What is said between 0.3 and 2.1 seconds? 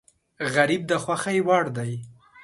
غریب د خوښۍ وړ دی